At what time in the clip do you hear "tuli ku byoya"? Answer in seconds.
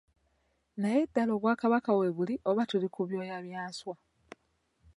2.69-3.37